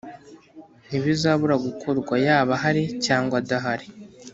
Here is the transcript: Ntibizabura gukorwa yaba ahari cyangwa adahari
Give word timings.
Ntibizabura 0.87 1.55
gukorwa 1.65 2.15
yaba 2.25 2.51
ahari 2.57 2.83
cyangwa 3.05 3.35
adahari 3.41 3.87